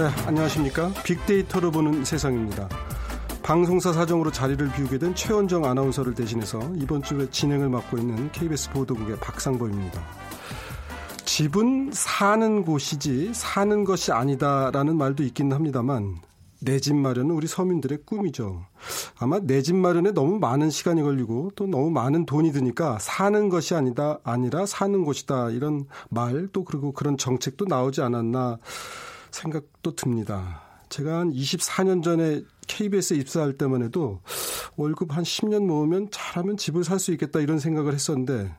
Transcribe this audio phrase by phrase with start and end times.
[0.00, 0.94] 네, 안녕하십니까.
[1.04, 2.70] 빅데이터로 보는 세상입니다.
[3.42, 9.18] 방송사 사정으로 자리를 비우게 된 최원정 아나운서를 대신해서 이번 주에 진행을 맡고 있는 KBS 보도국의
[9.18, 10.02] 박상보입니다.
[11.26, 16.16] 집은 사는 곳이지 사는 것이 아니다라는 말도 있기는 합니다만
[16.62, 18.64] 내 집 마련은 우리 서민들의 꿈이죠.
[19.18, 23.74] 아마 내 집 마련에 너무 많은 시간이 걸리고 또 너무 많은 돈이 드니까 사는 것이
[23.74, 28.56] 아니다 아니라 사는 곳이다 이런 말 또 그리고 그런 정책도 나오지 않았나
[29.34, 30.62] 생각도 듭니다.
[30.88, 34.20] 제가 한 24년 전에 KBS에 입사할 때만 해도
[34.76, 38.52] 월급 한 10년 모으면 잘하면 집을 살 수 있겠다 이런 생각을 했었는데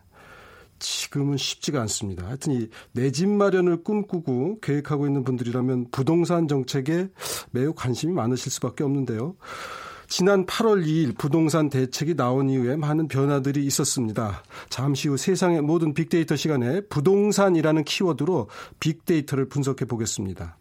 [0.80, 2.26] 지금은 쉽지가 않습니다.
[2.26, 7.10] 하여튼 이 내 집 마련을 꿈꾸고 계획하고 있는 분들이라면 부동산 정책에
[7.52, 9.36] 매우 관심이 많으실 수밖에 없는데요.
[10.12, 14.44] 지난 8월 2일 부동산 대책이 나온 이후에 많은 변화들이 있었습니다.
[14.70, 18.50] 잠시 후 세상의 모든 빅데이터 시간에 부동산이라는 키워드로
[18.82, 20.58] 빅데이터를 분석해 보겠습니다.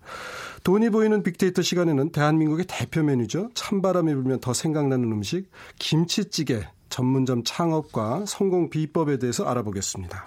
[0.63, 3.51] 돈이 보이는 빅데이터 시간에는 대한민국의 대표 메뉴죠.
[3.55, 10.27] 찬바람이 불면 더 생각나는 음식 김치찌개 전문점 창업과 성공 비법에 대해서 알아보겠습니다.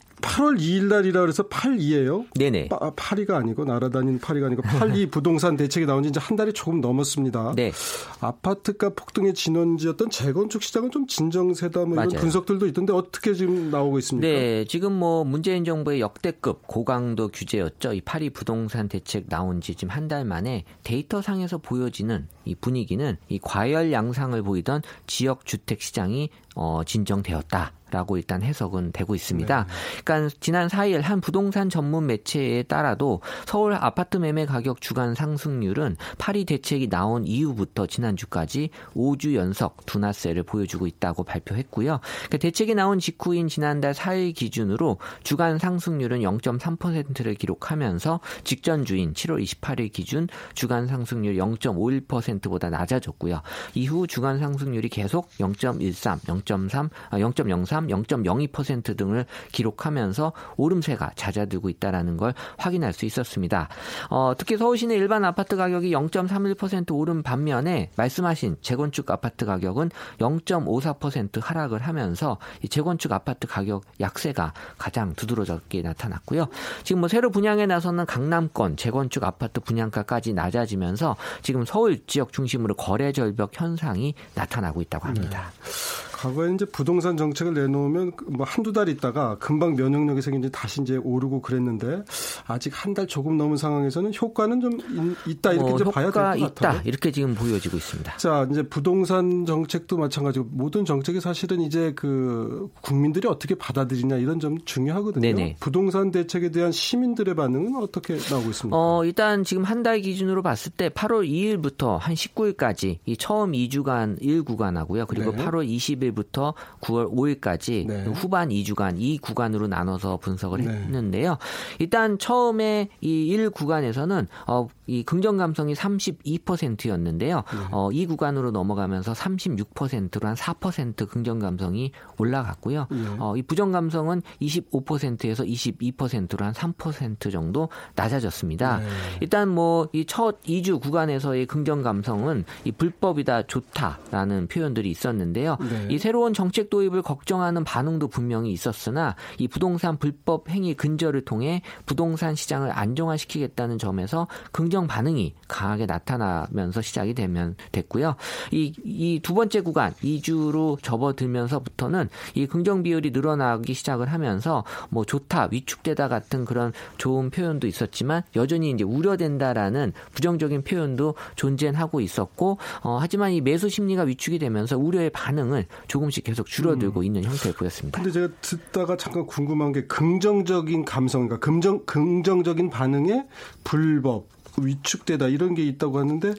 [0.21, 2.25] 8월 2일 날이라 그래서 8이에요?
[2.35, 2.69] 네네.
[2.69, 7.53] 8이가 아니고 날아다니는 8이가 아니고 8이 부동산 대책이 나온 지 이제 한 달이 조금 넘었습니다.
[7.55, 7.71] 네.
[8.19, 12.09] 아파트가 폭등의 진원지였던 재건축 시장은 좀 진정세다 뭐 이런.
[12.09, 14.27] 분석들도 있던데 어떻게 지금 나오고 있습니까?
[14.27, 17.93] 네, 지금 뭐 문재인 정부의 역대급 고강도 규제였죠.
[17.93, 23.15] 이 8이 부동산 대책 나온 지 지금 한 달 만에 데이터 상에서 보여지는 이 분위기는
[23.29, 27.71] 이 과열 양상을 보이던 지역 주택 시장이 어, 진정되었다.
[27.91, 29.63] 라고 일단 해석은 되고 있습니다.
[29.63, 30.01] 네.
[30.03, 36.45] 그러니까 지난 4일 한 부동산 전문 매체에 따라도 서울 아파트 매매 가격 주간 상승률은 파리
[36.45, 41.99] 대책이 나온 이후부터 지난주까지 5주 연속 둔화세를 보여주고 있다고 발표했고요.
[42.01, 49.91] 그러니까 대책이 나온 직후인 지난달 4일 기준으로 주간 상승률은 0.3%를 기록하면서 직전 주인 7월 28일
[49.91, 53.41] 기준 주간 상승률 0.51%보다 낮아졌고요.
[53.73, 62.93] 이후 주간 상승률이 계속 0.13, 0.3, 0.03, 0.02% 등을 기록하면서 오름세가 잦아들고 있다라는 걸 확인할
[62.93, 63.69] 수 있었습니다.
[64.09, 71.79] 어, 특히 서울시내 일반 아파트 가격이 0.31% 오른 반면에 말씀하신 재건축 아파트 가격은 0.54% 하락을
[71.79, 76.47] 하면서 이 재건축 아파트 가격 약세가 가장 두드러졌게 나타났고요.
[76.83, 83.11] 지금 뭐 새로 분양에 나서는 강남권 재건축 아파트 분양가까지 낮아지면서 지금 서울 지역 중심으로 거래
[83.11, 85.51] 절벽 현상이 나타나고 있다고 합니다.
[85.63, 86.10] 네.
[86.21, 91.41] 과거에 이제 부동산 정책을 내놓으면 뭐 한두 달 있다가 금방 면역력이 생긴지 다시 이제 오르고
[91.41, 92.03] 그랬는데
[92.47, 94.77] 아직 한 달 조금 넘은 상황에서는 효과는 좀
[95.25, 96.45] 있다 이렇게 어, 이제 봐야 될 것 같아요.
[96.45, 98.17] 있다 이렇게 지금 보여지고 있습니다.
[98.17, 104.57] 자 이제 부동산 정책도 마찬가지고 모든 정책이 사실은 이제 그 국민들이 어떻게 받아들이냐 이런 점
[104.65, 105.21] 중요하거든요.
[105.21, 105.55] 네네.
[105.61, 108.77] 부동산 대책에 대한 시민들의 반응은 어떻게 나오고 있습니까?
[108.77, 114.21] 어, 일단 지금 한 달 기준으로 봤을 때 8월 2일부터 한 19일까지 이 처음 2주간
[114.21, 115.07] 1구간하고요.
[115.07, 115.43] 그리고 네.
[115.43, 118.03] 8월 20일 1일부터 9월 5일까지 네.
[118.05, 120.71] 후반 2주간 이 구간으로 나눠서 분석을 네.
[120.71, 121.37] 했는데요.
[121.79, 127.37] 일단 처음에 이 1 구간에서는 어, 이 긍정 감성이 32%였는데요.
[127.37, 127.43] 네.
[127.71, 132.87] 어, 이 구간으로 넘어가면서 36%로 한 4% 긍정 감성이 올라갔고요.
[132.91, 132.97] 네.
[133.19, 138.79] 어, 이 부정 감성은 25%에서 22%로 한 3% 정도 낮아졌습니다.
[138.79, 138.85] 네.
[139.21, 145.57] 일단 뭐 이 첫 2주 구간에서의 긍정 감성은 이 불법이다 좋다라는 표현들이 있었는데요.
[145.61, 145.87] 네.
[145.89, 152.35] 이 새로운 정책 도입을 걱정하는 반응도 분명히 있었으나 이 부동산 불법 행위 근절을 통해 부동산
[152.35, 158.15] 시장을 안정화시키겠다는 점에서 긍정 반응이 강하게 나타나면서 시작이 되면 됐고요.
[158.51, 165.49] 이 이 두 번째 구간 2주로 접어들면서부터는 이 긍정 비율이 늘어나기 시작을 하면서 뭐 좋다,
[165.51, 173.31] 위축되다 같은 그런 좋은 표현도 있었지만 여전히 이제 우려된다라는 부정적인 표현도 존재하고 있었고 어, 하지만
[173.31, 177.03] 이 매수 심리가 위축이 되면서 우려의 반응을 조금씩 계속 줄어들고 음.
[177.03, 178.01] 있는 형태를 보였습니다.
[178.01, 183.27] 근데 제가 듣다가 잠깐 궁금한 게 긍정적인 감성, 그러니까 긍정, 긍정적인 반응에
[183.65, 186.33] 불법, 위축되다 이런 게 있다고 하는데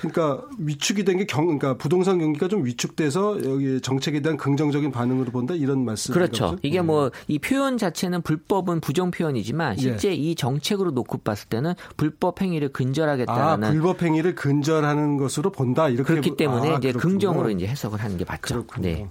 [0.00, 5.32] 그러니까 위축이 된 게 경, 그러니까 부동산 경기가 좀 위축돼서 여기 정책에 대한 긍정적인 반응으로
[5.32, 6.14] 본다 이런 말씀.
[6.14, 6.56] 그렇죠.
[6.62, 9.80] 이게 뭐이 표현 자체는 불법은 부정 표현이지만 예.
[9.80, 10.14] 실제 예.
[10.14, 16.04] 이 정책으로 놓고 봤을 때는 불법 행위를 근절하겠다는 아, 불법 행위를 근절하는 것으로 본다 이렇게
[16.04, 16.92] 그렇기 때문에 아, 이제.
[16.92, 18.54] 긍정으로 이제 해석을 하는 게 맞죠.
[18.64, 18.82] 그렇군요.
[18.88, 19.08] 네.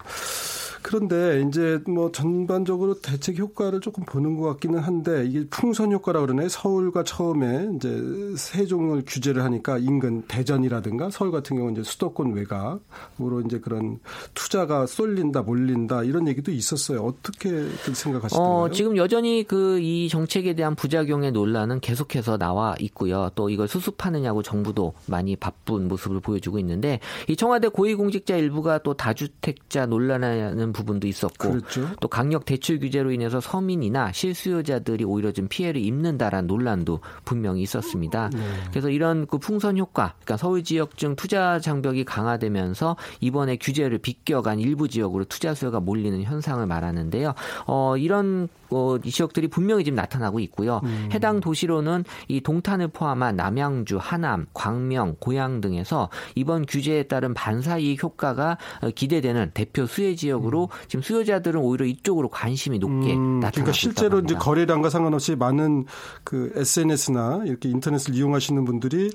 [0.82, 6.50] 그런데 이제 뭐 전반적으로 대책 효과를 조금 보는 것 같기는 한데 이게 풍선 효과라 그러네.
[6.50, 7.90] 서울과 처음에 이제
[8.38, 14.00] 세종을 규제를 하니까 인근 대전이라든가 서울 같은 경우는 이제 수도권 외곽으로 이제 그런
[14.34, 17.04] 투자가 쏠린다, 몰린다 이런 얘기도 있었어요.
[17.04, 18.46] 어떻게 생각하시나요?
[18.48, 23.30] 어, 지금 여전히 그 이 정책에 대한 부작용의 논란은 계속해서 나와 있고요.
[23.36, 29.86] 또 이걸 수습하느냐고 정부도 많이 바쁜 모습을 보여주고 있는데 이 청와대 고위공직자 일부가 또 다주택자
[29.86, 31.90] 논란하는 부분도 있었고 그렇죠.
[32.00, 38.30] 또 강력 대출 규제로 인해서 서민이나 실수요자들이 오히려 좀 피해를 입는다라는 논란도 분명히 있었습니다.
[38.34, 38.40] 네.
[38.70, 44.60] 그래서 이런 그 풍선 효과, 그러니까 서울 지역 중 투자 장벽이 강화되면서 이번에 규제를 비껴간
[44.60, 47.34] 일부 지역으로 투자 수요가 몰리는 현상을 말하는데요.
[47.66, 50.82] 어, 이런 어, 이 지역들이 분명히 지금 나타나고 있고요.
[50.84, 51.10] 음.
[51.14, 58.58] 해당 도시로는 이 동탄을 포함한 남양주, 하남, 광명, 고양 등에서 이번 규제에 따른 반사이익 효과가
[58.82, 60.57] 어, 기대되는 대표 수혜 지역으로
[60.88, 64.36] 지금 수요자들은 오히려 이쪽으로 관심이 높게 음, 나타나고 그러니까 실제로 이제.
[64.36, 65.86] 거래량과 상관없이 많은
[66.24, 69.12] 그 SNS나 이렇게 인터넷을 이용하시는 분들이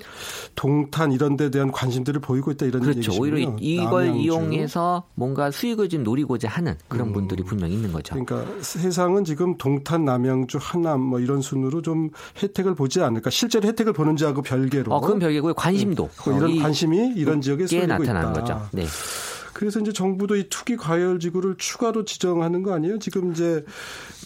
[0.55, 2.99] 동탄 이런 데 대한 관심들을 보이고 있다 이런 그렇죠.
[2.99, 3.21] 얘기시군요.
[3.21, 4.19] 오히려 이- 이걸 남양주.
[4.23, 8.15] 이용해서 뭔가 수익을 좀 노리고자 하는 그런 분들이 분명히 있는 거죠.
[8.15, 12.09] 그러니까 세상은 지금 동탄, 남양주, 하남 뭐 이런 순으로 좀
[12.41, 13.29] 혜택을 보지 않을까.
[13.29, 14.93] 실제로 혜택을 보는지하고 별개로.
[14.93, 15.53] 어, 그건 별개고요.
[15.55, 18.39] 관심도 뭐 이런 관심이 이런 지역에 게 쏠리고 나타나는 있다.
[18.41, 18.61] 거죠.
[18.71, 18.85] 네.
[19.53, 22.99] 그래서 이제 정부도 이 투기 과열 지구를 추가로 지정하는 거 아니에요?
[22.99, 23.63] 지금 이제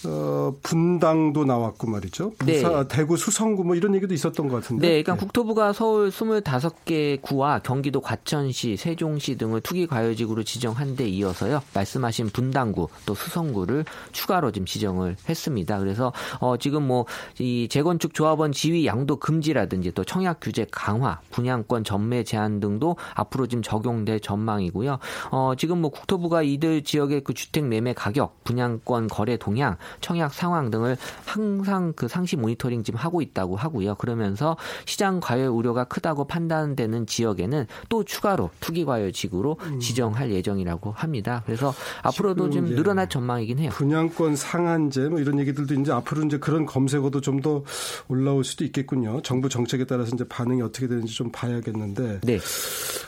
[0.05, 2.33] 어, 분당도 나왔고 말이죠.
[2.37, 2.87] 부사, 네.
[2.87, 4.87] 대구 수성구 뭐 이런 얘기도 있었던 것 같은데.
[4.87, 11.61] 네, 그러니까 국토부가 서울 25개 구와 경기도 과천시, 세종시 등을 투기 과열지구로 지정한 데 이어서요.
[11.73, 15.79] 말씀하신 분당구 또 수성구를 추가로 지금 지정을 했습니다.
[15.79, 17.05] 그래서 어 지금 뭐
[17.39, 23.47] 이 재건축 조합원 지위 양도 금지라든지 또 청약 규제 강화, 분양권 전매 제한 등도 앞으로
[23.47, 24.99] 지금 적용될 전망이고요.
[25.31, 30.69] 어 지금 뭐 국토부가 이들 지역의 그 주택 매매 가격, 분양권 거래 동향, 청약 상황
[30.69, 33.95] 등을 항상 그 상시 모니터링 지금 하고 있다고 하고요.
[33.95, 41.43] 그러면서 시장 과열 우려가 크다고 판단되는 지역에는 또 추가로 투기 과열 지구로 지정할 예정이라고 합니다.
[41.45, 41.73] 그래서
[42.03, 42.51] 앞으로도 음.
[42.51, 42.75] 좀 예.
[42.75, 43.69] 늘어날 전망이긴 해요.
[43.73, 47.63] 분양권 상한제 뭐 이런 얘기들도 이제 앞으로 이제 그런 검색어도 좀 더
[48.07, 49.21] 올라올 수도 있겠군요.
[49.21, 52.21] 정부 정책에 따라서 이제 반응이 어떻게 되는지 좀 봐야겠는데.
[52.23, 52.39] 네.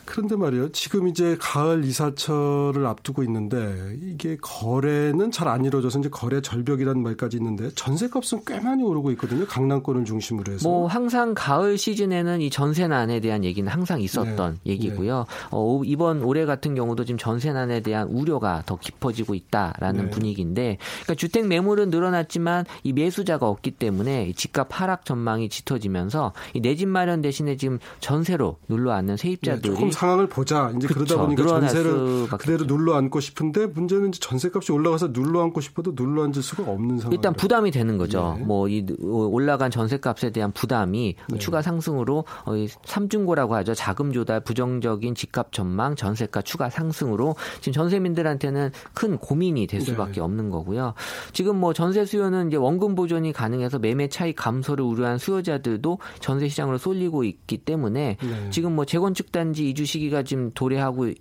[0.09, 0.71] 그런데 말이에요.
[0.71, 7.37] 지금 이제 가을 이사철을 앞두고 있는데 이게 거래는 잘 안 이루어져서 이제 거래 절벽이라는 말까지
[7.37, 9.45] 있는데 전세값은 꽤 많이 오르고 있거든요.
[9.47, 10.69] 강남권을 중심으로 해서.
[10.69, 14.71] 뭐 항상 가을 시즌에는 이 전세난에 대한 얘기는 항상 있었던 네.
[14.71, 15.25] 얘기고요.
[15.51, 20.09] 어, 이번 올해 같은 경우도 지금 전세난에 대한 우려가 더 깊어지고 있다라는 네.
[20.11, 26.89] 분위기인데, 그러니까 주택 매물은 늘어났지만 이 매수자가 없기 때문에 이 집값 하락 전망이 짙어지면서 이내집
[26.89, 30.71] 마련 대신에 지금 전세로 눌러 앉는 네, 세입자들이 상황을 보자.
[30.77, 35.59] 이제 그쵸, 그러다 보니까 전세를 그대로 눌러 앉고 싶은데 문제는 이제 전세값이 올라가서 눌러 앉고
[35.59, 37.13] 싶어도 눌러 앉을 수가 없는 상황.
[37.13, 38.35] 일단 부담이 되는 거죠.
[38.37, 38.45] 네.
[38.45, 41.37] 뭐이 올라간 전세값에 대한 부담이 네.
[41.39, 43.73] 추가 상승으로 어, 이 삼중고라고 하죠.
[43.73, 50.21] 자금 조달, 부정적인 집값 전망, 전세가 추가 상승으로 지금 전세민들한테는 큰 고민이 될 수밖에 네.
[50.21, 50.93] 없는 거고요.
[51.33, 56.77] 지금 뭐 전세 수요는 이제 원금 보존이 가능해서 매매 차익 감소를 우려한 수요자들도 전세 시장으로
[56.77, 58.49] 쏠리고 있기 때문에 네.
[58.49, 61.11] 지금 뭐 재건축 단지 이주 시기가 지금 도래하고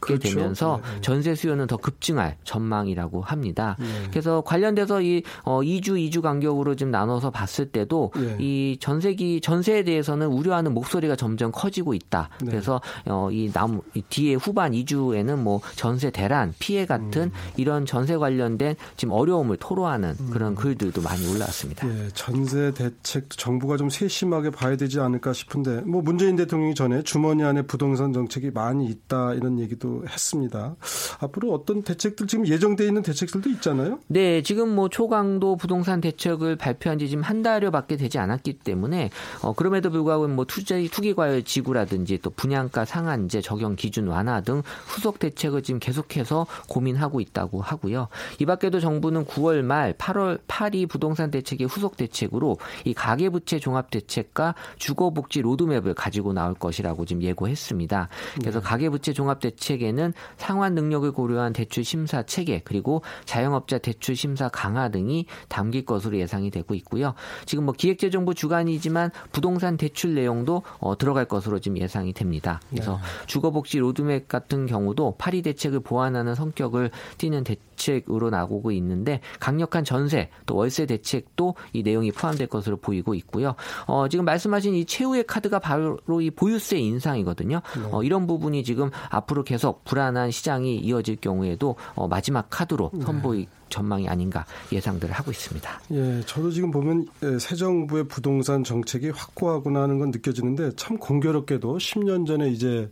[0.00, 0.28] 그렇죠.
[0.28, 1.00] 되면서 네, 네.
[1.00, 3.76] 전세 수요는 더 급증할 전망이라고 합니다.
[3.78, 3.86] 네.
[4.10, 8.36] 그래서 관련돼서 이 어, 2주 2주 간격으로 좀 나눠서 봤을 때도 네.
[8.38, 12.28] 이 전세기 전세에 대해서는 우려하는 목소리가 점점 커지고 있다.
[12.40, 12.50] 네.
[12.50, 17.32] 그래서 어, 이 남, 이 뒤에 후반 2주에는 뭐 전세 대란, 피해 같은 음.
[17.56, 21.88] 이런 전세 관련된 지금 어려움을 토로하는 그런 글들도 많이 올라왔습니다.
[21.88, 27.42] 예, 전세 대책도 정부가 좀 세심하게 봐야 되지 않을까 싶은데 뭐 문재인 대통령이 전에 주머니
[27.44, 30.76] 안에 부동산 정책이 많이 있다 이런 얘기 도 했습니다.
[31.20, 33.98] 앞으로 어떤 대책들 지금 예정돼 있는 대책들도 있잖아요.
[34.06, 39.10] 네, 지금 뭐 초강도 부동산 대책을 발표한 지 지금 한 달여밖에 되지 않았기 때문에
[39.42, 44.62] 어, 그럼에도 불구하고 뭐 투자 투기 과열 지구라든지 또 분양가 상한제 적용 기준 완화 등
[44.86, 48.08] 후속 대책을 지금 계속해서 고민하고 있다고 하고요.
[48.38, 54.54] 이 밖에도 정부는 9월 말 8월 8.2 부동산 대책의 후속 대책으로 이 가계부채 종합 대책과
[54.78, 58.08] 주거복지 로드맵을 가지고 나올 것이라고 지금 예고했습니다.
[58.40, 64.48] 그래서 가계부채 종합 대책 대책에는 상환 능력을 고려한 대출 심사 체계 그리고 자영업자 대출 심사
[64.48, 67.14] 강화 등이 담길 것으로 예상이 되고 있고요.
[67.44, 72.60] 지금 뭐 기획재정부 주관이지만 부동산 대출 내용도 어, 들어갈 것으로 지금 예상이 됩니다.
[72.70, 73.26] 그래서 네.
[73.26, 77.67] 주거복지 로드맵 같은 경우도 8.2 대책을 보완하는 성격을 띠는 대책
[78.10, 83.54] 으로 나오고 있는데 강력한 전세 또 월세 대책도 이 내용이 포함될 것으로 보이고 있고요.
[83.86, 87.60] 어, 지금 말씀하신 이 최후의 카드가 바로 이 보유세 인상이거든요.
[87.76, 87.88] 네.
[87.90, 93.04] 어, 이런 부분이 지금 앞으로 계속 불안한 시장이 이어질 경우에도 어, 마지막 카드로 네.
[93.04, 93.48] 선보이 네.
[93.68, 95.80] 전망이 아닌가 예상들을 하고 있습니다.
[95.92, 101.78] 예, 저도 지금 보면 예, 새 정부의 부동산 정책이 확고하구나 하는 건 느껴지는데 참 공교롭게도
[101.78, 102.90] 10년 전에 이제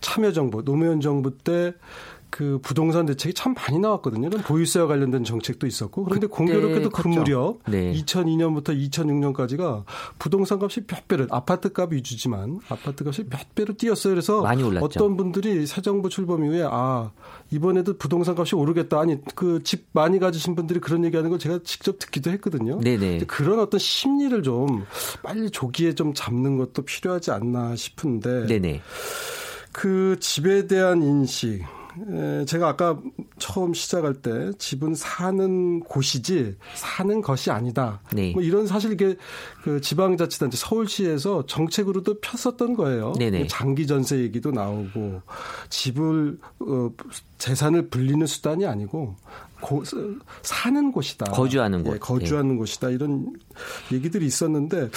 [0.00, 1.72] 참여정부 노무현 정부 때
[2.34, 4.28] 그 부동산 대책이 참 많이 나왔거든요.
[4.28, 7.92] 보유세와 관련된 정책도 있었고 그런데 공교롭게도 그 무렵 네.
[7.92, 9.84] 2002년부터 2006년까지가
[10.18, 14.14] 부동산 값이 몇 배를 아파트 값 위주지만 아파트 값이 몇 배로 뛰었어요.
[14.14, 14.84] 그래서 많이 올랐죠.
[14.84, 17.12] 어떤 분들이 새 정부 출범 이후에 아
[17.52, 18.98] 이번에도 부동산 값이 오르겠다.
[18.98, 22.80] 아니 그 집 많이 가지신 분들이 그런 얘기하는 걸 제가 직접 듣기도 했거든요.
[22.80, 23.20] 네네.
[23.26, 24.84] 그런 어떤 심리를 좀
[25.22, 28.46] 빨리 조기에 좀 잡는 것도 필요하지 않나 싶은데.
[28.46, 28.82] 네네.
[29.72, 31.64] 그 집에 대한 인식
[32.46, 32.98] 제가 아까
[33.38, 38.00] 처음 시작할 때 집은 사는 곳이지 사는 것이 아니다.
[38.12, 38.32] 네.
[38.32, 39.16] 뭐 이런 사실 이게
[39.64, 43.14] 그 지방자치단체 서울시에서 정책으로도 폈었던 거예요.
[43.18, 43.46] 네네.
[43.46, 45.22] 장기 전세 얘기도 나오고
[45.70, 46.90] 집을 어,
[47.38, 49.16] 재산을 불리는 수단이 아니고
[49.62, 49.82] 고,
[50.42, 51.32] 사는 곳이다.
[51.32, 51.94] 거주하는 곳.
[51.94, 52.56] 예, 거주하는 네.
[52.58, 52.90] 곳이다.
[52.90, 53.32] 이런
[53.90, 54.90] 얘기들이 있었는데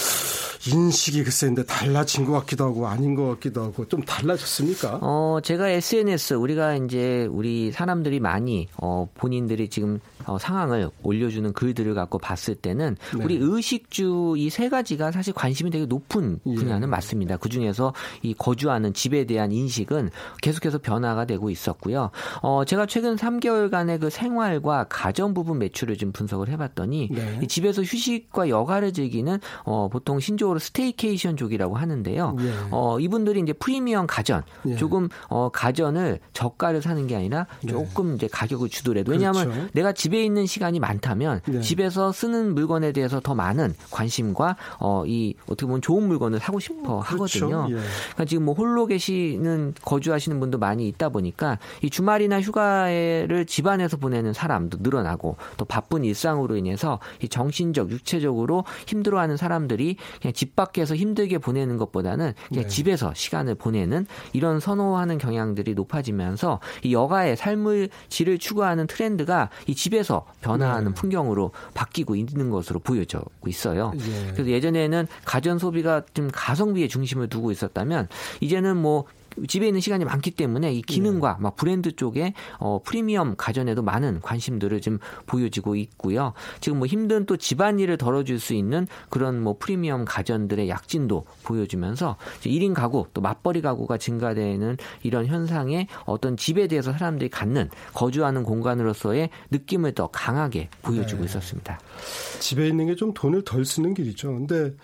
[0.66, 4.98] 인식이 글쎄 근데 달라진 것 같기도 하고 아닌 것 같기도 하고 좀 달라졌습니까?
[5.00, 11.94] 어, 제가 SNS 우리가 이제 우리 사람들이 많이 어, 본인들이 지금 어, 상황을 올려주는 글들을
[11.94, 13.24] 갖고 봤을 때는 네.
[13.24, 16.54] 우리 의식주 이세 가지가 사실 관심이 되게 높은 예.
[16.56, 16.90] 분야는 예.
[16.90, 17.36] 맞습니다.
[17.36, 20.10] 그 중에서 이 거주하는 집에 대한 인식은
[20.42, 22.10] 계속해서 변화가 되고 있었고요.
[22.42, 27.38] 어, 제가 최근 3개월간의 그 생활과 가전 부분 매출을 좀 분석을 해봤더니 네.
[27.40, 32.36] 이 집에서 휴식과 여가를 즐기는 어, 보통 신조어로 스테이케이션족이라고 하는데요.
[32.40, 32.54] 예.
[32.72, 34.74] 어, 이분들이 이제 프리미엄 가전 예.
[34.74, 37.70] 조금 어, 가전을 저가를 사는 게 아니라 네.
[37.70, 38.14] 조금 네.
[38.16, 39.68] 이제 가격을 주더라도 왜냐하면 그렇죠.
[39.72, 41.60] 내가 집에 있는 시간이 많다면 네.
[41.60, 44.47] 집에서 쓰는 물건에 대해서 더 많은 관심과
[44.78, 47.46] 어, 이 어떻게 보면 좋은 물건을 사고 싶어 그렇죠.
[47.46, 47.66] 하거든요.
[47.70, 47.74] 예.
[47.74, 53.96] 그러니까 지금 뭐 홀로 계시는 거주하시는 분도 많이 있다 보니까 이 주말이 주말이나 휴가를 집안에서
[53.96, 60.94] 보내는 사람도 늘어나고 또 바쁜 일상으로 인해서 이 정신적, 육체적으로 힘들어하는 사람들이 그냥 집 밖에서
[60.94, 62.68] 힘들게 보내는 것보다는 그냥 네.
[62.68, 70.26] 집에서 시간을 보내는 이런 선호하는 경향들이 높아지면서 이 여가의 삶의 질을 추구하는 트렌드가 이 집에서
[70.40, 70.94] 변화하는 네.
[70.94, 73.92] 풍경으로 바뀌고 있는 것으로 보여지고 있어요.
[73.96, 74.37] 네.
[74.38, 78.06] 그래서 예전에는 가전 소비가 좀 가성비에 중심을 두고 있었다면
[78.40, 79.04] 이제는 뭐
[79.46, 81.42] 집에 있는 시간이 많기 때문에 이 기능과 네.
[81.42, 86.32] 막 브랜드 쪽에 어, 프리미엄 가전에도 많은 관심들을 지금 보여지고 있고요.
[86.60, 92.74] 지금 뭐 힘든 또 집안일을 덜어줄 수 있는 그런 뭐 프리미엄 가전들의 약진도 보여주면서 1인
[92.74, 99.92] 가구 또 맞벌이 가구가 증가되는 이런 현상에 어떤 집에 대해서 사람들이 갖는 거주하는 공간으로서의 느낌을
[99.94, 101.26] 더 강하게 보여주고 네.
[101.26, 101.80] 있었습니다.
[102.40, 104.28] 집에 있는 게 좀 돈을 덜 쓰는 길이죠.
[104.32, 104.74] 근데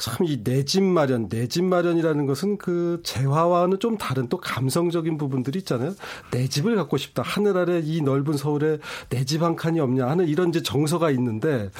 [0.00, 5.16] 참 이 내 집 마련, 내 집 마련이라는 것은 그 재화와는 좀 다른 또 감성적인
[5.18, 5.94] 부분들이 있잖아요.
[6.32, 7.22] 내 집을 갖고 싶다.
[7.22, 8.78] 하늘 아래 이 넓은 서울에
[9.10, 11.70] 내 집 한 칸이 없냐 하는 이런 이제 정서가 있는데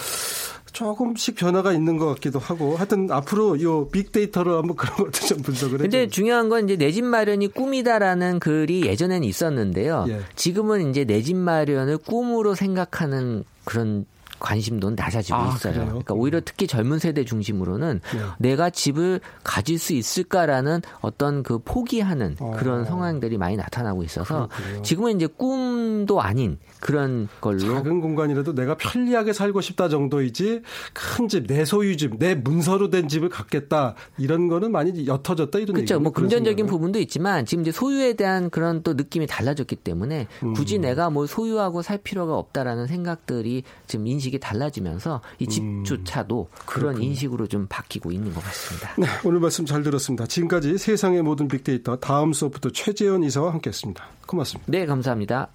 [0.73, 5.73] 조금씩 변화가 있는 것 같기도 하고 하여튼 앞으로 요 빅데이터로 한번 그런 것도 좀 분석을
[5.81, 5.83] 해요.
[5.83, 10.05] 근데 중요한 건 이제 내 집 마련이 꿈이다라는 글이 예전에는 있었는데요.
[10.09, 10.21] 예.
[10.37, 14.07] 지금은 이제 내 집 마련을 꿈으로 생각하는 그런
[14.41, 15.73] 관심도 낮아지고 아, 있어요.
[15.75, 15.87] 그래요?
[15.89, 18.21] 그러니까 오히려 특히 젊은 세대 중심으로는 네.
[18.39, 22.57] 내가 집을 가질 수 있을까라는 어떤 그 포기하는 어.
[22.59, 24.83] 그런 상황들이 많이 나타나고 있어서 그렇군요.
[24.83, 30.63] 지금은 이제 꿈도 아닌 그런 걸로 작은 공간이라도 내가 편리하게 살고 싶다 정도이지
[30.95, 35.75] 큰 집, 내 소유 집, 내 문서로 된 집을 갖겠다 이런 거는 많이 옅어졌다 이런
[35.75, 36.01] 그렇죠.
[36.01, 40.83] 뭐 금전적인 부분도 있지만 지금 이제 소유에 대한 그런 또 느낌이 달라졌기 때문에 굳이 음.
[40.83, 47.03] 내가 뭘 소유하고 살 필요가 없다라는 생각들이 지금 인식 인식이 달라지면서 이 집조차도 음, 그런
[47.03, 48.95] 인식으로 좀 바뀌고 있는 것 같습니다.
[48.97, 50.27] 네, 오늘 말씀 잘 들었습니다.
[50.27, 54.05] 지금까지 세상의 모든 빅데이터 다음 수업부터 최재현 이사와 함께했습니다.
[54.27, 54.71] 고맙습니다.
[54.71, 55.51] 네, 감사합니다.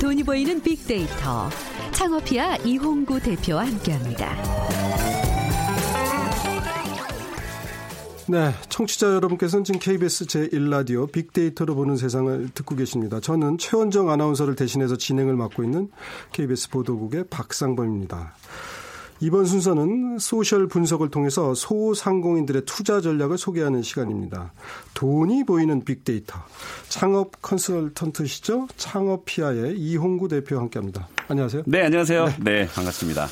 [0.00, 1.48] 돈이 보이는 빅데이터
[1.92, 4.34] 창업이야 이홍구 대표와 함께합니다.
[8.26, 13.20] 네, 청취자 여러분께서는 지금 KBS 제1라디오 빅데이터로 보는 세상을 듣고 계십니다.
[13.20, 15.90] 저는 최원정 아나운서를 대신해서 진행을 맡고 있는
[16.32, 18.34] KBS 보도국의 박상범입니다.
[19.24, 24.52] 이번 순서는 소셜 분석을 통해서 소상공인들의 투자 전략을 소개하는 시간입니다.
[24.92, 26.38] 돈이 보이는 빅데이터.
[26.90, 28.68] 창업 컨설턴트시죠?
[28.76, 31.08] 창업피아의 이홍구 대표와 함께 합니다.
[31.28, 31.62] 안녕하세요.
[31.64, 32.26] 네, 안녕하세요.
[32.26, 33.26] 네, 네 반갑습니다.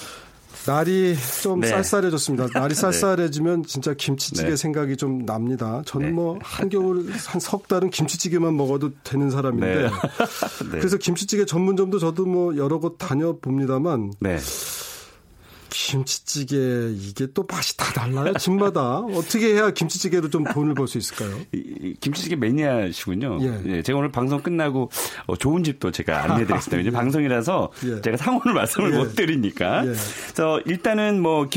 [0.64, 1.66] 날이 좀 네.
[1.68, 2.58] 쌀쌀해졌습니다.
[2.58, 2.80] 날이 네.
[2.80, 4.56] 쌀쌀해지면 진짜 김치찌개 네.
[4.56, 5.82] 생각이 좀 납니다.
[5.84, 6.12] 저는 네.
[6.14, 9.90] 뭐 한겨울 한 석 달은 김치찌개만 먹어도 되는 사람인데 네.
[10.70, 14.12] 그래서 김치찌개 전문점도 저도 뭐 여러 곳 다녀 봅니다만
[15.72, 16.56] 김치찌개
[16.94, 21.38] 이게 또 맛이 다 달라요 집마다 어떻게 해야 김치찌개로 좀 돈을 벌 수 있을까요?
[21.52, 23.38] 이, 김치찌개 매니아시군요.
[23.40, 23.62] 예.
[23.76, 23.82] 예.
[23.82, 24.90] 제가 오늘 방송 끝나고
[25.26, 26.80] 어, 좋은 집도 제가 안내드리겠습니다.
[26.80, 26.92] 이제 예.
[26.92, 28.00] 방송이라서 예.
[28.02, 28.98] 제가 상호를 말씀을 예.
[28.98, 29.86] 못 드리니까.
[29.86, 29.92] 예.
[30.26, 31.48] 그래서 일단은 뭐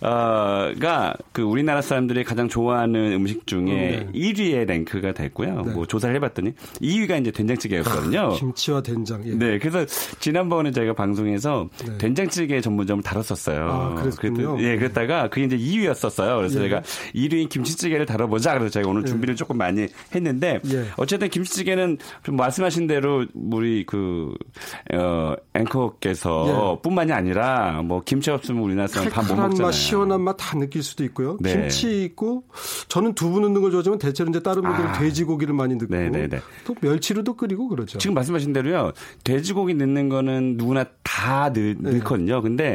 [0.00, 4.32] 김치찌개가 그 우리나라 사람들이 가장 좋아하는 음식 중에 음, 네.
[4.32, 5.62] 1위에 랭크가 됐고요.
[5.62, 5.72] 네.
[5.72, 8.20] 뭐 조사를 해봤더니 2위가 이제 된장찌개였거든요.
[8.20, 9.24] 아, 김치와 된장.
[9.26, 9.34] 예.
[9.34, 9.84] 네, 그래서
[10.18, 11.98] 지난번에 저희가 방송에서 네.
[11.98, 13.68] 된장찌개 전문 전문점을 다뤘었어요.
[13.70, 14.56] 아, 그랬군요.
[14.60, 16.36] 예, 그랬다가 그게 이제 2위였었어요.
[16.38, 16.68] 그래서 예.
[16.68, 16.82] 제가
[17.14, 18.54] 1위인 김치찌개를 다뤄보자.
[18.54, 19.06] 그래서 제가 오늘 예.
[19.06, 19.36] 준비를 예.
[19.36, 20.86] 조금 많이 했는데 예.
[20.96, 24.34] 어쨌든 김치찌개는 말씀하신 대로 우리 그
[24.94, 26.82] 어, 앵커께서 예.
[26.82, 29.66] 뿐만이 아니라 뭐 김치 없으면 우리나라 사람 밥못 먹잖아요.
[29.66, 31.36] 맛, 시원한 맛 다 느낄 수도 있고요.
[31.40, 31.52] 네.
[31.52, 32.44] 김치 있고
[32.88, 34.92] 저는 두부 넣는 걸 좋아하지만 대체로 이제 다른 분들은 아.
[34.94, 36.18] 돼지고기를 많이 넣고 네네네.
[36.18, 36.40] 네, 네.
[36.64, 37.98] 또 멸치로도 끓이고 그러죠.
[37.98, 38.92] 지금 말씀하신 대로요.
[39.22, 41.98] 돼지고기 넣는 거는 누구나 다 넣, 네.
[41.98, 42.40] 넣거든요.
[42.40, 42.69] 근데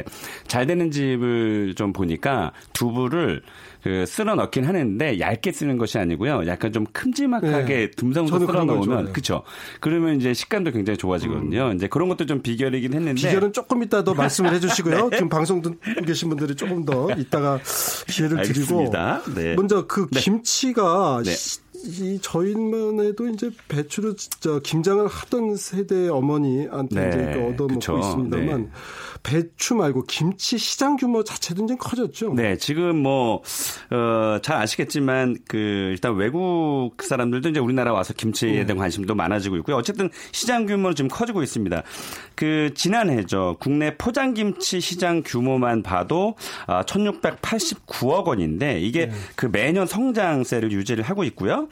[0.47, 3.41] 잘 되는 집을 좀 보니까 두부를
[3.85, 6.47] 그 쓸어 넣긴 하는데 얇게 쓰는 것이 아니고요.
[6.47, 7.91] 약간 좀 큼지막하게 네.
[7.91, 9.43] 듬성도 쓸어 넣으면 그렇죠.
[9.79, 11.67] 그러면 이제 식감도 굉장히 좋아지거든요.
[11.67, 11.75] 음.
[11.75, 15.09] 이제 그런 것도 좀 비결이긴 했는데 비결은 조금 이따 더 말씀을 해 주시고요.
[15.09, 15.17] 네.
[15.17, 17.59] 지금 방송 듣고 계신 분들이 조금 더 이따가
[18.07, 18.91] 기회를 드리고
[19.35, 19.53] 네.
[19.55, 20.19] 먼저 그 네.
[20.19, 21.31] 김치가 네.
[21.85, 27.99] 이 저희만 해도 이제 배추를 저 김장을 하던 세대 어머니한테 네, 이제 얻어먹고 그쵸.
[27.99, 28.69] 있습니다만 네.
[29.25, 32.35] 배추 말고 김치 시장 규모 자체도 이제 커졌죠.
[32.35, 33.41] 네, 지금 뭐,
[33.89, 38.65] 어, 잘 아시겠지만 그 일단 외국 사람들도 이제 우리나라 와서 김치에 네.
[38.65, 39.77] 대한 관심도 많아지고 있고요.
[39.77, 41.81] 어쨌든 시장 규모는 지금 커지고 있습니다.
[42.35, 43.57] 그 지난해죠.
[43.59, 46.35] 국내 포장 김치 시장 규모만 봐도
[46.67, 49.13] 1689억 아, 원인데 이게 네.
[49.35, 51.67] 그 매년 성장세를 유지를 하고 있고요.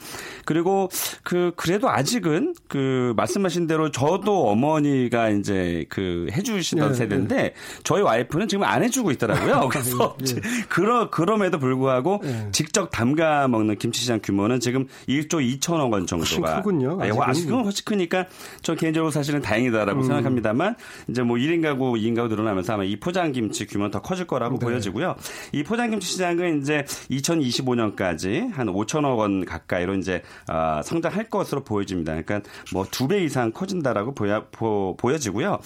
[0.46, 0.90] 그리고
[1.22, 7.54] 그 그래도 아직은 그 말씀하신 대로 저도 어머니가 이제 그 해주시던 네, 세대인데 네.
[7.84, 9.68] 저희 와이프는 지금 안 해주고 있더라고요.
[9.72, 10.42] 그래서 예.
[10.70, 12.50] 그러 그럼에도 불구하고 예.
[12.52, 17.00] 직접 담가 먹는 김치시장 규모는 지금 1조 2천억 원 정도가 크군요.
[17.02, 18.26] 아, 아직은 훨씬 크니까
[18.62, 20.04] 저 개인적으로 사실은 다행이다라고 음.
[20.04, 20.76] 생각합니다만
[21.10, 24.58] 이제 뭐 1인 가구, 2인 가구 늘어나면서 아마 이 포장 김치 규모는 더 커질 거라고
[24.60, 24.66] 네.
[24.66, 25.16] 보여지고요.
[25.52, 32.14] 이 포장 김치 시장은 이제 2025년까지 한 5천억 원 가까이로 이제 어, 성장할 것으로 보여집니다.
[32.14, 35.60] 그러니까 뭐 두 배 이상 커진다라고 보여 보, 보여지고요.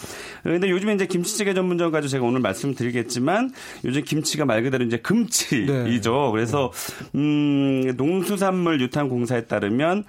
[0.43, 3.51] 그런데 요즘에 이제 김치찌개 전 가지고 제가 오늘 말씀드리겠지만
[3.83, 5.73] 요즘 김치가 말 그대로 이제 금치이죠.
[6.13, 6.31] 네.
[6.31, 6.71] 그래서
[7.15, 10.03] 음, 농수산물 유통공사에 따르면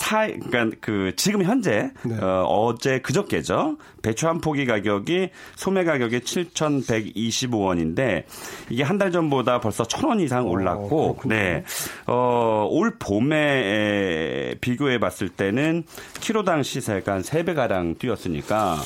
[0.00, 2.16] 사 그러니까 그 지금 현재 네.
[2.20, 3.76] 어, 어제 그저께죠.
[4.02, 8.24] 배추 한 포기 가격이 소매 가격이 7,125원인데
[8.70, 11.64] 이게 한 달 전보다 벌써 1,000원 이상 어, 올랐고 어, 네.
[12.06, 15.84] 어, 올 봄에 비교해 봤을 때는
[16.20, 18.78] 키로당 시세가 한 3배 가량 뛰었으니까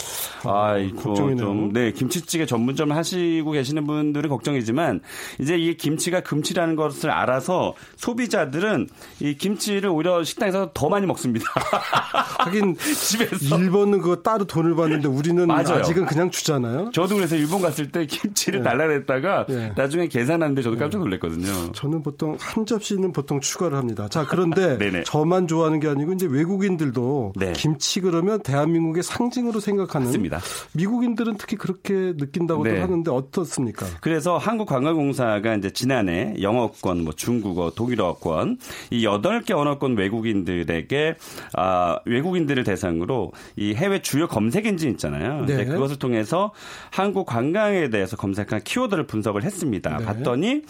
[0.45, 5.01] 아, 아 이거 좀 네, 김치 찌개 전문점 하시고 계시는 분들은 걱정이지만
[5.41, 8.89] 이제 이 김치가 금치라는 것을 알아서 소비자들은
[9.21, 11.47] 이 김치를 오히려 식당에서 더 많이 먹습니다.
[12.39, 15.81] 하긴 집에서 일본은 그거 따로 돈을 받는데 우리는 맞아요.
[15.81, 16.91] 아직은 그냥 주잖아요.
[16.93, 18.65] 저도 그래서 일본 갔을 때 김치를 네.
[18.65, 19.73] 달라냈다가 네.
[19.77, 21.73] 나중에 계산하는데 저도 깜짝 놀랐거든요.
[21.73, 24.09] 저는 보통 한 접시는 보통 추가를 합니다.
[24.09, 27.53] 자 그런데 저만 좋아하는 게 아니고 이제 외국인들도 네.
[27.53, 30.41] 김치 그러면 대한민국의 상징으로 생각하는 맞습니다.
[30.73, 32.81] 미국인들은 특히 그렇게 느낀다고도 네.
[32.81, 33.87] 하는데 어떻습니까?
[34.01, 38.59] 그래서 한국관광공사가 이제 지난해 영어권, 뭐 중국어, 독일어권
[38.91, 41.17] 이 8개 언어권 외국인들에게
[41.55, 45.45] 아, 외국인들을 대상으로 이 해외 주요 검색 엔진 있잖아요.
[45.47, 45.65] 네.
[45.65, 46.53] 그것을 통해서
[46.91, 49.99] 한국 관광에 대해서 검색한 키워드를 분석을 했습니다.
[49.99, 50.05] 네.
[50.05, 50.63] 봤더니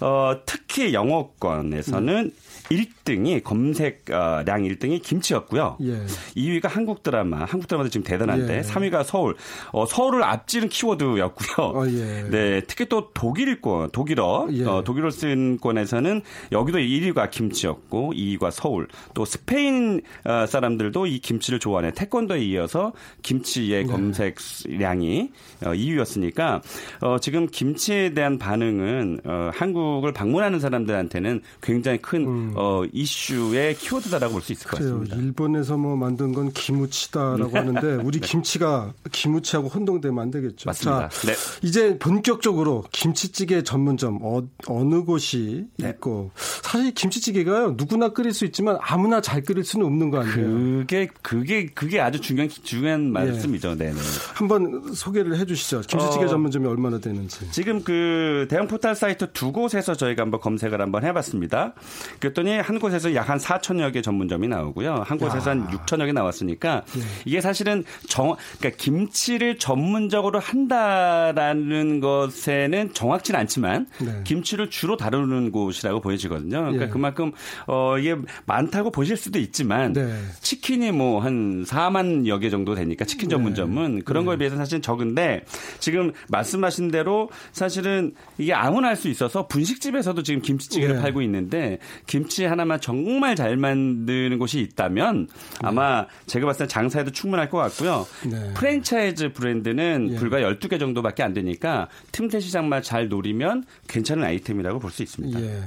[0.00, 2.32] 어, 특히 영어권에서는 음.
[2.70, 5.76] 1등이 검색량 1등이 김치였고요.
[5.82, 6.04] 예.
[6.36, 8.60] 2위가 한국 드라마, 한국 드라마도 지금 대단한데 예.
[8.60, 9.36] 3위가 서울.
[9.72, 11.66] 어, 서울을 앞지는 키워드였고요.
[11.66, 12.28] 어, 예.
[12.30, 14.64] 네, 특히 또 독일권, 독일어, 예.
[14.64, 16.22] 어, 독일어 쓴 권에서는
[16.52, 18.88] 여기도 1위가 김치였고 2위가 서울.
[19.14, 21.92] 또 스페인 어, 사람들도 이 김치를 좋아하네.
[21.92, 23.92] 태권도에 이어서 김치의 네.
[23.92, 25.30] 검색량이
[25.64, 26.60] 어, 2위였으니까
[27.00, 32.52] 어, 지금 김치에 대한 반응은 어, 한국을 방문하는 사람들한테는 굉장히 큰 음.
[32.62, 34.92] 어, 이슈의 키워드다라고 볼 수 있을 그래요.
[34.94, 35.16] 것 같습니다.
[35.16, 37.58] 일본에서 뭐 만든 건 기무치다라고 네.
[37.58, 38.26] 하는데 우리 네.
[38.26, 40.68] 김치가 기무치하고 혼동되면 안 되겠죠.
[40.68, 41.08] 맞습니다.
[41.08, 41.34] 자, 네.
[41.62, 44.42] 이제 본격적으로 김치찌개 전문점 어,
[44.84, 45.90] 느 곳이 네.
[45.90, 46.30] 있고
[46.62, 50.36] 사실 김치찌개가요 누구나 끓일 수 있지만 아무나 잘 끓일 수는 없는 거 아니에요.
[50.80, 53.10] 그게 그게 그게 아주 중요한 중요한 예.
[53.10, 53.76] 말씀이죠.
[53.76, 53.92] 네.
[53.92, 54.00] 네
[54.34, 55.82] 한번 소개를 해주시죠.
[55.82, 57.50] 김치찌개 어, 전문점이 얼마나 되는지.
[57.50, 61.74] 지금 그 대형 포털 사이트 두 곳에서 저희가 한번 검색을 한번 해봤습니다.
[62.18, 65.04] 그랬 더니 한 곳에서 약 한 4천여 개 전문점이 나오고요.
[65.06, 65.54] 한 곳에서 야.
[65.54, 67.00] 한 6천여 개 나왔으니까 네.
[67.24, 74.20] 이게 사실은 정 그러니까 김치를 전문적으로 한다라는 것에는 정확치는 않지만 네.
[74.24, 76.58] 김치를 주로 다루는 곳이라고 보여지거든요.
[76.62, 76.88] 그러니까 예.
[76.88, 77.32] 그만큼
[77.66, 80.14] 어 이게 많다고 보실 수도 있지만 네.
[80.40, 83.36] 치킨이 뭐 한 4만 여 개 정도 되니까 치킨 네.
[83.36, 84.38] 전문점은 그런 거에 네.
[84.40, 85.44] 비해서 사실 적은데
[85.78, 91.02] 지금 말씀하신 대로 사실은 이게 아무나 할 수 있어서 분식집에서도 지금 김치찌개를 네.
[91.02, 95.28] 팔고 있는데 김치 하나만 정말 잘 만드는 곳이 있다면
[95.60, 98.06] 아마 제가 봤을 때 장사에도 충분할 것 같고요.
[98.30, 98.54] 네.
[98.54, 100.16] 프랜차이즈 브랜드는 예.
[100.16, 105.40] 불과 12개 정도밖에 안 되니까 틈새 시장만 잘 노리면 괜찮은 아이템이라고 볼 수 있습니다.
[105.40, 105.62] 예.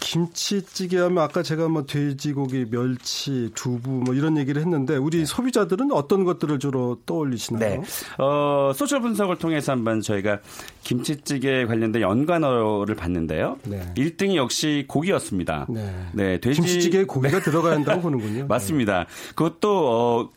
[0.00, 5.24] 김치찌개 하면 아까 제가 뭐 돼지고기, 멸치, 두부 뭐 이런 얘기를 했는데 우리 네.
[5.24, 7.80] 소비자들은 어떤 것들을 주로 떠올리시나요?
[7.80, 7.82] 네.
[8.18, 10.38] 어, 소셜 분석을 통해서 한번 저희가
[10.86, 13.58] 김치찌개 관련된 연관어를 봤는데요.
[13.64, 13.92] 네.
[13.96, 15.66] 1등이 역시 고기였습니다.
[15.68, 15.92] 네.
[16.12, 18.46] 네 돼지 김치찌개에 고기가 들어가야 한다고 보는군요.
[18.46, 19.06] 맞습니다.
[19.34, 20.30] 그것도 어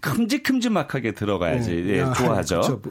[0.00, 1.92] 큼직큼직하게 들어가야지 네.
[1.94, 2.60] 예, 좋아하죠.
[2.60, 2.82] 그렇죠.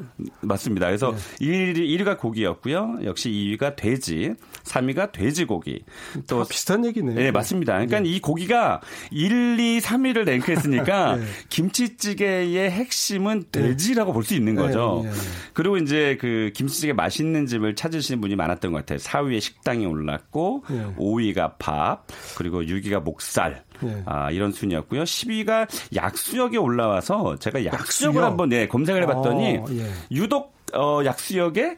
[0.41, 0.87] 맞습니다.
[0.87, 1.45] 그래서 네.
[1.45, 2.99] 1위, 1위가 고기였고요.
[3.03, 5.83] 역시 2위가 돼지, 3위가 돼지고기.
[6.27, 7.13] 또 비슷한 얘기네.
[7.13, 7.73] 네, 맞습니다.
[7.73, 8.09] 그러니까 네.
[8.09, 11.23] 이 고기가 1, 2, 3위를 랭크했으니까 네.
[11.49, 13.61] 김치찌개의 핵심은 네.
[13.61, 15.01] 돼지라고 볼 수 있는 네, 거죠.
[15.05, 15.11] 네,
[15.53, 18.97] 그리고 이제 그 김치찌개 맛있는 집을 찾으시는 분이 많았던 것 같아요.
[18.99, 20.65] 4위에 식당이 올랐고
[20.97, 23.63] 5위가 밥, 그리고 6위가 목살.
[23.83, 24.01] 예.
[24.05, 25.03] 아, 이런 순이었고요.
[25.03, 28.23] 10위가 약수역 에 올라와서 제가 약수역을 약수역?
[28.23, 29.85] 한번 네, 검색을 해봤더니 어, 예.
[30.11, 31.77] 유독 어, 약수역에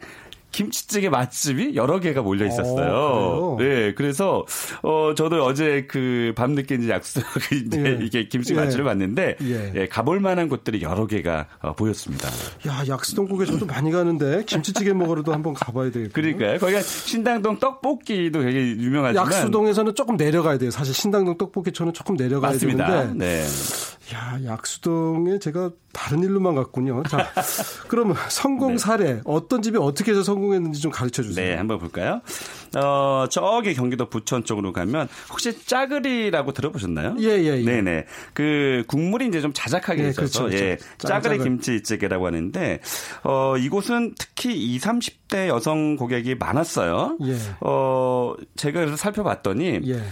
[0.51, 2.93] 김치찌개 맛집이 여러 개가 몰려 있었어요.
[2.93, 4.45] 어, 네, 그래서
[4.81, 8.05] 어 저도 어제 그 밤늦게 이제 약속 이제 예.
[8.05, 8.89] 이게 김치 맛집을 예.
[8.89, 9.73] 봤는데 예.
[9.75, 9.88] 예.
[9.88, 12.29] 가볼 만한 곳들이 여러 개가 어, 보였습니다.
[12.67, 16.57] 야, 약수동국에 저도 많이 가는데 김치찌개 먹으러도 한번 가봐야 되겠요 그러니까요.
[16.57, 20.71] 거기가 신당동 떡볶이도 되게 유명하지만 약수동에서는 조금 내려가야 돼요.
[20.71, 22.88] 사실 신당동 떡볶이촌은 조금 내려가야 맞습니다.
[22.88, 23.25] 되는데.
[23.25, 23.45] 네.
[24.15, 27.04] 야, 약수동에 제가 다른 일로만 갔군요.
[27.04, 27.28] 자,
[27.88, 28.78] 그러면 성공 네.
[28.78, 31.49] 사례 어떤 집이 어떻게 해서 성공했는지 좀 가르쳐 주세요.
[31.49, 32.21] 네, 한번 볼까요?
[32.75, 37.15] 어, 저기 경기도 부천 쪽으로 가면 혹시 짜글이라고 들어보셨나요?
[37.19, 37.63] 예, 예, 예.
[37.63, 38.06] 네, 네.
[38.34, 41.08] 그 국물이 이제 좀 자작하게 네, 있어서 그렇죠, 예, 그렇죠.
[41.08, 42.80] 짜글이 김치찌개라고 하는데
[43.23, 44.89] 어, 이곳은 특히 20,
[45.30, 47.17] 30대 여성 고객이 많았어요.
[47.23, 47.36] 예.
[47.62, 50.04] 어, 제가 그래서 살펴봤더니 예.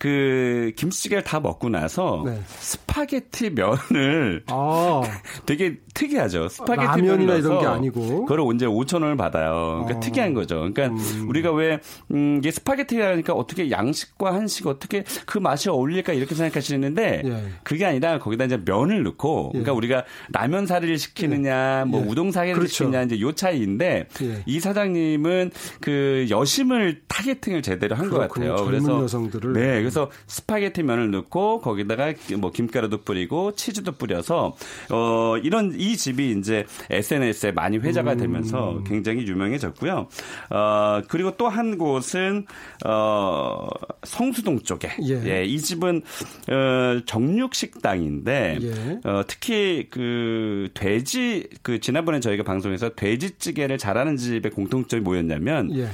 [0.00, 2.40] 그 김치찌개를 다 먹고 나서 네.
[2.46, 5.02] 스파게티 면을 아.
[5.44, 6.48] 되게 특이하죠.
[6.48, 9.82] 스파게티 라면이나 이런 게 아니고 그걸 언제 5천 원을 받아요.
[9.84, 10.00] 그러니까 아.
[10.00, 10.60] 특이한 거죠.
[10.72, 11.28] 그러니까 음.
[11.28, 11.80] 우리가 왜
[12.12, 17.44] 음, 이게 스파게티라니까 어떻게 양식과 한식 어떻게 그 맛이 어울릴까 이렇게 생각하시는데 예.
[17.62, 19.58] 그게 아니라 거기다 이제 면을 넣고 예.
[19.58, 21.84] 그러니까 우리가 라면 사리를 시키느냐 예.
[21.84, 22.06] 뭐 예.
[22.08, 22.72] 우동 사리를 그렇죠.
[22.72, 24.42] 시키느냐 이제 요 차이인데 예.
[24.46, 25.50] 이 사장님은
[25.82, 28.56] 그 여심을 targeting을 제대로 한 것 같아요.
[28.64, 29.82] 그래서 여성들을 네.
[29.90, 34.56] 그래서 스파게티 면을 넣고 거기다가 뭐 김가루도 뿌리고 치즈도 뿌려서
[34.90, 38.84] 어 이런 이 집이 이제 SNS에 많이 회자가 되면서 음.
[38.84, 40.08] 굉장히 유명해졌고요.
[40.50, 42.46] 어 그리고 또 한 곳은
[42.86, 43.68] 어
[44.04, 45.22] 성수동 쪽에 예.
[45.24, 46.02] 예, 이 집은
[46.48, 49.00] 어 정육 식당인데 예.
[49.02, 55.88] 어 특히 그 돼지 그 지난번에 저희가 방송에서 돼지찌개를 잘하는 집의 공통점이 뭐였냐면 예.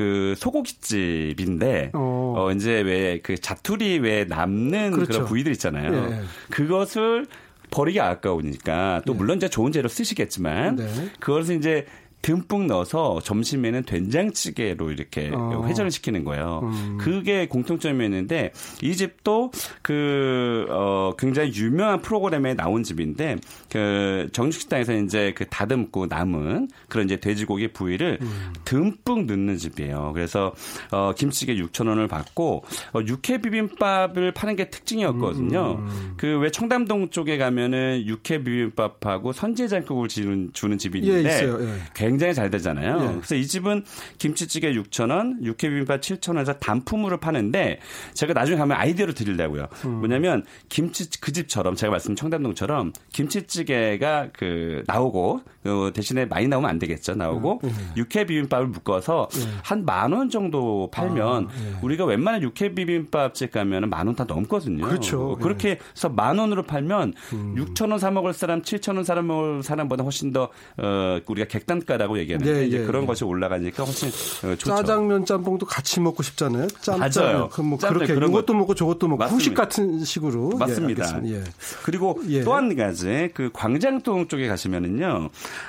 [0.00, 5.12] 그 소고기집인데 어, 어 이제 왜 그 자투리 왜 남는 그렇죠.
[5.12, 5.92] 그런 부위들 있잖아요.
[6.10, 6.20] 예.
[6.50, 7.26] 그것을
[7.70, 9.18] 버리기 아까우니까 또 네.
[9.18, 11.10] 물론 이제 좋은 재료 쓰시겠지만 네.
[11.20, 11.86] 그것을 이제
[12.22, 15.64] 듬뿍 넣어서 점심에는 된장찌개로 이렇게 어.
[15.66, 16.60] 회전을 시키는 거예요.
[16.62, 16.98] 음.
[17.00, 18.52] 그게 공통점이었는데
[18.82, 19.50] 이 집도
[19.82, 23.36] 그 어, 굉장히 유명한 프로그램에 나온 집인데
[23.70, 28.52] 그 정식식당에서 이제 그 다듬고 남은 그런 이제 돼지고기 부위를 음.
[28.64, 30.12] 듬뿍 넣는 집이에요.
[30.14, 30.52] 그래서
[30.90, 35.76] 어, 김치찌개 6천 원을 받고 어, 육회 비빔밥을 파는 게 특징이었거든요.
[35.78, 36.14] 음.
[36.16, 41.76] 그왜 청담동 쪽에 가면은 육회 비빔밥하고 선제장국을 주는, 주는 집이 있는데 예,
[42.10, 42.98] 굉장히 잘 되잖아요.
[43.02, 43.14] 예.
[43.16, 43.84] 그래서 이 집은
[44.18, 47.78] 김치찌개 6,000원, 육회 비빔밥 7,000원에서 단품으로 파는데
[48.14, 49.68] 제가 나중에 가면 아이디어를 드리려고요.
[49.84, 49.90] 음.
[50.00, 56.78] 뭐냐면 김치 그 집처럼 제가 말씀 청담동처럼 김치찌개가 그 나오고 어, 대신에 많이 나오면 안
[56.78, 57.14] 되겠죠.
[57.14, 57.70] 나오고 음.
[57.96, 59.28] 육회 비빔밥을 묶어서
[59.62, 61.74] 한만 원 정도 팔면 아, 예.
[61.82, 64.84] 우리가 웬만한 육회 비빔밥집 가면 은 만 원 다 넘거든요.
[64.84, 65.36] 그렇죠.
[65.38, 65.42] 예.
[65.42, 70.48] 그렇게 해서 만 원으로 팔면 6천 원사 먹을 사람, 7천 원사 먹을 사람보다 훨씬 더
[70.78, 73.06] 어, 우리가 객단가 라고 얘기하는데 예, 이제 예, 그런 예.
[73.06, 74.74] 것이 올라가니까 훨씬 어, 좋죠.
[74.74, 76.66] 짜장면 짬뽕도 같이 먹고 싶잖아요.
[76.80, 77.10] 짬, 맞아요.
[77.10, 77.48] 짬.
[77.50, 79.36] 그럼 뭐 짬뽕 그렇게 그런 이것도 거- 먹고 저것도 먹고 맞습니다.
[79.36, 80.48] 후식 같은 식으로.
[80.56, 81.04] 맞습니다.
[81.04, 81.38] 예, 알겠습니다.
[81.40, 81.44] 예.
[81.84, 82.42] 그리고 예.
[82.42, 85.28] 또한 가지 그 광장동 쪽에 가시면은요,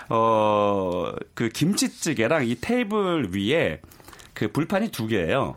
[0.10, 3.82] 어, 그 김치찌개랑 이 테이블 위에
[4.42, 5.56] 그 불판이 두 개예요.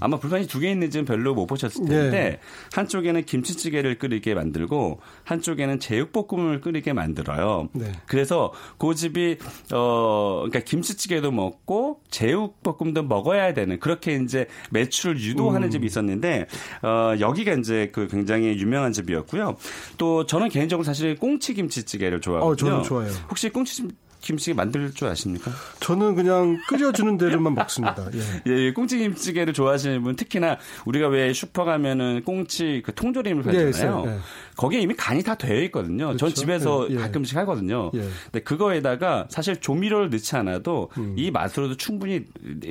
[0.00, 2.40] 아마 불판이 두 개 있는지는 별로 못 보셨을 텐데 네.
[2.72, 7.68] 한쪽에는 김치찌개를 끓이게 만들고 한쪽에는 제육볶음을 끓이게 만들어요.
[7.74, 7.92] 네.
[8.06, 9.36] 그래서 그 집이
[9.74, 15.70] 어 그러니까 김치찌개도 먹고 제육볶음도 먹어야 되는 그렇게 이제 매출을 유도하는 음.
[15.70, 16.46] 집이 있었는데
[16.82, 19.56] 어 여기가 이제 그 굉장히 유명한 집이었고요.
[19.98, 22.52] 또 저는 개인적으로 사실 꽁치 김치찌개를 좋아하거든요.
[22.52, 23.12] 어, 저도 좋아해요.
[23.28, 23.88] 혹시 꽁치
[24.22, 25.50] 김치찌개 만들 줄 아십니까?
[25.80, 28.08] 저는 그냥 끓여주는 대로만 먹습니다.
[28.14, 28.20] 예.
[28.50, 33.64] 예, 예, 꽁치 김치찌개를 좋아하시는 분 특히나 우리가 왜 슈퍼 가면은 꽁치 그 통조림을 예,
[33.64, 34.04] 팔잖아요.
[34.06, 34.18] 예.
[34.62, 36.06] 거기에 이미 간이 다 되어 있거든요.
[36.10, 36.34] 전 그렇죠.
[36.34, 36.98] 집에서 예, 예.
[36.98, 37.90] 가끔씩 하거든요.
[37.94, 38.00] 예.
[38.24, 41.14] 근데 그거에다가 사실 조미료를 넣지 않아도 음.
[41.18, 42.24] 이 맛으로도 충분히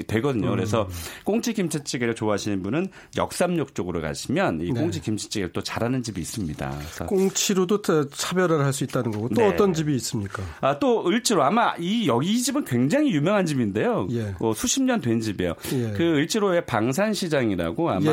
[0.08, 0.50] 되거든요.
[0.52, 0.88] 그래서
[1.26, 4.80] 꽁치 김치찌개를 좋아하시는 분은 역삼역 쪽으로 가시면 이 네.
[4.80, 6.72] 꽁치 김치찌개를 또 잘하는 집이 있습니다.
[7.08, 9.48] 꽁치로도 다 차별화를 할 수 있다는 거고 또 네.
[9.50, 10.42] 어떤 집이 있습니까?
[10.62, 14.08] 아, 또 을지로 아마 이 여기 이 집은 굉장히 유명한 집인데요.
[14.12, 14.34] 예.
[14.40, 15.56] 어, 수십 년 된 집이에요.
[15.74, 15.92] 예.
[15.98, 18.12] 그 을지로의 방산시장이라고 아마.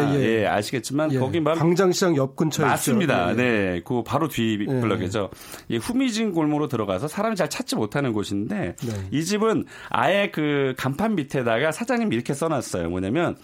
[0.48, 1.18] 아시겠지만 예.
[1.20, 3.30] 거기 막 광장시장 옆 근처에 맞습니다.
[3.30, 3.42] 있죠.
[3.42, 3.72] 예, 예.
[3.72, 5.30] 네, 그 바로 뒤 블럭이죠.
[5.68, 8.92] 이 후미진 골목으로 들어가서 사람이 잘 찾지 못하는 곳인데 네.
[9.10, 12.88] 이 집은 아예 그 간판 밑에다가 사장님이 이렇게 써놨어요.
[12.88, 13.36] 뭐냐면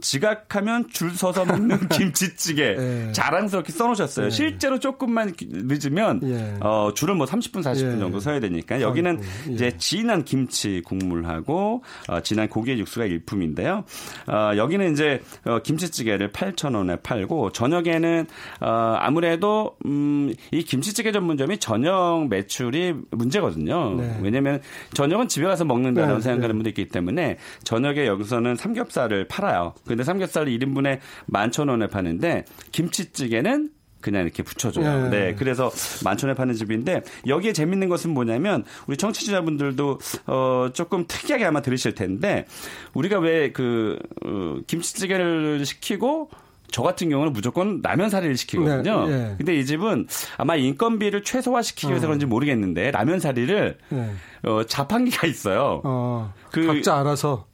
[0.00, 3.12] 지각하면 줄 서서 먹는 김치찌개 예.
[3.12, 4.30] 자랑스럽게 써놓으셨어요.
[4.30, 6.54] 실제로 조금만 늦으면 예.
[6.60, 7.98] 어, 줄은 뭐 30분 40분 예.
[7.98, 9.52] 정도 서야 되니까 여기는 예.
[9.52, 13.84] 이제 진한 김치 국물하고 어, 진한 고기의 육수가 일품인데요.
[14.28, 18.26] 어, 여기는 이제 어, 김치찌개를 8,000원에 팔고 저녁에는
[18.60, 23.94] 어, 아무래도 음, 이 김치찌개 전문점이 저녁 매출이 문제거든요.
[23.96, 24.18] 네.
[24.22, 24.60] 왜냐하면
[24.94, 26.54] 저녁은 집에 가서 먹는다라고 네, 생각하는 네.
[26.54, 29.74] 분도 있기 때문에 저녁에 여기서는 삼겹살을 팔아요.
[29.86, 30.98] 근데 삼겹살을 1인분에
[31.30, 33.70] 11,000원에 파는데 김치찌개는
[34.02, 35.06] 그냥 이렇게 붙여줘요.
[35.06, 35.10] 예.
[35.10, 35.34] 네.
[35.34, 35.70] 그래서
[36.04, 42.44] 만천에 파는 집인데 여기에 재밌는 것은 뭐냐면 우리 청취자분들도 어 조금 특이하게 아마 들으실 텐데
[42.92, 46.28] 우리가 왜그 어, 김치찌개를 시키고
[46.72, 49.06] 저 같은 경우는 무조건 라면 사리를 시키거든요.
[49.06, 49.34] 네, 예.
[49.36, 50.08] 근데 이 집은
[50.38, 52.08] 아마 인건비를 최소화시키기 위해서 어.
[52.08, 54.10] 그런지 모르겠는데 라면 사리를 예.
[54.48, 55.82] 어, 자판기가 있어요.
[55.84, 57.46] 어, 그- 각자 알아서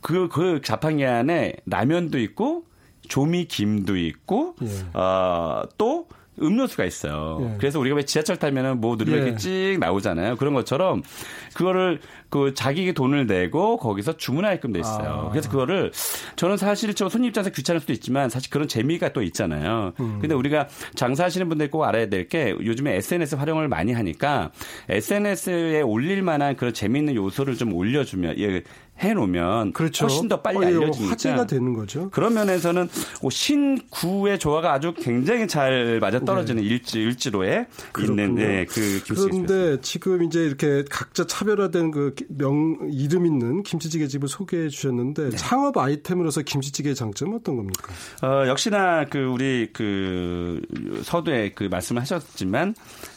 [0.00, 2.64] 그, 그 자판기 안에 라면도 있고
[3.08, 4.68] 조미 김도 있고 예.
[4.98, 6.08] 어, 또
[6.42, 7.38] 음료수가 있어요.
[7.40, 7.56] 예.
[7.58, 9.22] 그래서 우리가 왜 지하철 타면은 뭐 누르면 예.
[9.22, 10.36] 이렇게 찍 나오잖아요.
[10.36, 11.02] 그런 것처럼
[11.54, 15.26] 그거를 그 자기 돈을 내고 거기서 주문하게끔 돼 있어요.
[15.28, 15.30] 아.
[15.30, 15.92] 그래서 그거를
[16.34, 19.92] 저는 사실 저 손님 입장에서 귀찮을 수도 있지만 사실 그런 재미가 또 있잖아요.
[20.00, 20.18] 음.
[20.20, 20.66] 근데 우리가
[20.96, 24.50] 장사하시는 분들 꼭 알아야 될 게 요즘에 SNS 활용을 많이 하니까
[24.88, 28.62] SNS에 올릴 만한 그런 재미있는 요소를 좀 올려주면 예,
[28.98, 30.04] 해놓으면 그렇죠.
[30.04, 32.10] 훨씬 더 빨리 어, 예, 알려지니까 화제가 되는 거죠.
[32.10, 32.88] 그런 면에서는
[33.22, 37.66] 뭐 신구의 조화가 아주 굉장히 잘 맞아 떨어지는 일지 일지로에
[37.98, 38.44] 있는 네.
[38.44, 38.44] 그렇군요.
[38.44, 39.02] 예, 그.
[39.14, 45.36] 그런데 지금 이제 이렇게 각자 차별화된 그 명 이름 있는 김치찌개 집을 소개해 주셨는데 네.
[45.36, 47.92] 창업 아이템으로서 김치찌개의 장점은 어떤 겁니까?
[48.22, 50.60] 어, 역시나 그 우리 그
[51.02, 52.74] 서두에 그 말씀을 하셨지만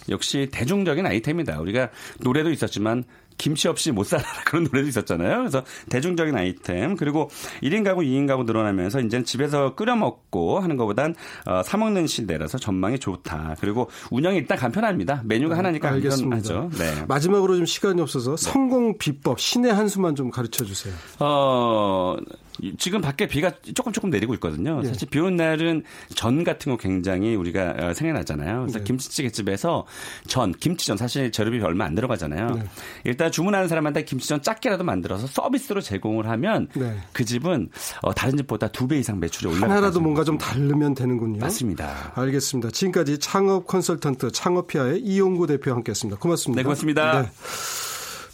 [0.10, 1.60] 역시 대중적인 아이템이다.
[1.60, 1.90] 우리가
[2.22, 3.04] 노래도 있었지만
[3.38, 5.38] 김치 없이 못 살아 그런 노래도 있었잖아요.
[5.40, 7.30] 그래서 대중적인 아이템 그리고
[7.62, 12.58] 1인 가구, 2인 가구 늘어나면서 이제는 집에서 끓여 먹고 하는 것보단 어, 사 먹는 시대라서
[12.58, 13.56] 전망이 좋다.
[13.60, 15.22] 그리고 운영이 일단 간편합니다.
[15.26, 16.70] 메뉴가 하나니까 알겠습니다.
[16.78, 17.06] 네.
[17.08, 20.94] 마지막으로 좀 시간이 없어서 성공 비법 신의 한 수만 좀 가르쳐 주세요.
[21.20, 22.16] 어,
[22.78, 24.82] 지금 밖에 비가 조금 조금 내리고 있거든요.
[24.82, 24.88] 네.
[24.90, 25.84] 사실 비 오는 날은
[26.16, 28.62] 전 같은 거 굉장히 우리가 어, 생각나잖아요.
[28.62, 28.84] 그래서 네.
[28.84, 29.86] 김치찌개 집에서
[30.28, 32.50] 전, 김치전 사실 재료비 얼마 안 들어가잖아요.
[32.56, 32.64] 네.
[33.04, 36.98] 일단 주문하는 사람한테 김치전 작게라도 만들어서 서비스로 제공을 하면 네.
[37.14, 37.70] 그 집은
[38.02, 39.70] 어, 다른 집보다 두 배 이상 매출이 올라가요.
[39.72, 41.40] 하나라도 뭔가 좀 다르면 되는군요.
[41.40, 42.14] 맞습니다.
[42.16, 42.72] 알겠습니다.
[42.72, 46.20] 지금까지 창업 컨설턴트 창업피아의 이용구 대표와 함께했습니다.
[46.20, 46.60] 고맙습니다.
[46.60, 47.26] 네, 고맙습니다.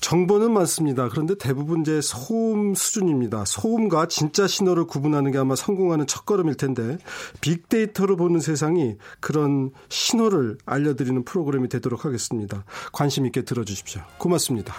[0.03, 0.09] 네.
[0.09, 1.07] 정보는 많습니다.
[1.07, 3.45] 그런데 대부분 이제 소음 수준입니다.
[3.45, 6.97] 소음과 진짜 신호를 구분하는 게 아마 성공하는 첫걸음일 텐데
[7.39, 12.65] 빅데이터로 보는 세상이 그런 신호를 알려드리는 프로그램이 되도록 하겠습니다.
[12.91, 14.01] 관심 있게 들어주십시오.
[14.17, 14.73] 고맙습니다.